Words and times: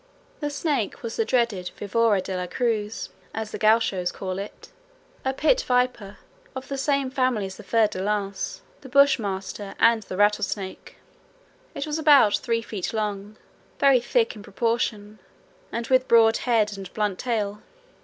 The 0.39 0.49
snake 0.49 1.03
was 1.03 1.15
the 1.15 1.25
dreaded 1.25 1.69
vivora 1.77 2.21
de 2.23 2.35
la 2.35 2.47
cruz, 2.47 3.09
as 3.35 3.51
the 3.51 3.59
gauchos 3.59 4.11
call 4.11 4.39
it, 4.39 4.69
a 5.23 5.31
pit 5.31 5.61
viper 5.67 6.17
of 6.55 6.69
the 6.69 6.77
same 6.79 7.11
family 7.11 7.45
as 7.45 7.57
the 7.57 7.63
fer 7.63 7.85
de 7.85 8.01
lance, 8.01 8.63
the 8.79 8.89
bush 8.89 9.19
master, 9.19 9.75
and 9.79 10.01
the 10.01 10.17
rattlesnake. 10.17 10.95
It 11.75 11.85
was 11.85 11.99
about 11.99 12.35
three 12.37 12.63
feet 12.63 12.93
long, 12.93 13.37
very 13.77 13.99
thick 13.99 14.35
in 14.35 14.41
proportion, 14.41 15.19
and 15.71 15.85
with 15.85 16.07
broad 16.07 16.37
head 16.37 16.75
and 16.75 16.91
blunt 16.95 17.19
tail. 17.19 17.61